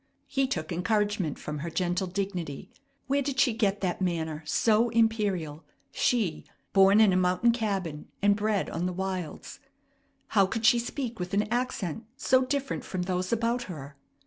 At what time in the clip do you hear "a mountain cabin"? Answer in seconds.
7.13-8.07